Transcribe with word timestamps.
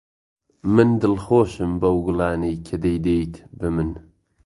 من 0.73 0.89
دڵخۆشم 1.01 1.71
بەو 1.81 1.97
گوڵانەی 2.05 2.55
کە 2.67 2.75
دەیدەیت 2.83 3.33
بە 3.59 3.67
من. 3.75 3.89